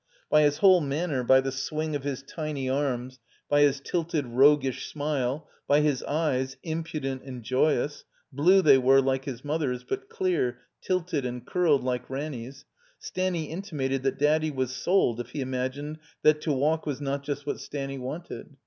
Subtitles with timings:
[0.31, 4.87] By his whole manner, by the swing of his tiny arms, by his tilted, roguish
[4.87, 8.03] smile, by his eyes, impudent and joyous
[8.33, 12.65] (blue they were, like his mother's, but clear, tilted, and curled like Ranny's),
[12.97, 17.21] Stanny in timated that Daddy was sold if he imagined that to walk was not
[17.21, 18.55] just what Stanny wanted.